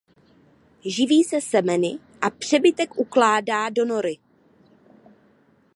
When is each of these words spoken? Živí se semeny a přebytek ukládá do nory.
Živí 0.85 1.23
se 1.23 1.41
semeny 1.41 1.99
a 2.21 2.29
přebytek 2.29 2.97
ukládá 2.99 3.69
do 3.69 3.85
nory. 3.85 4.17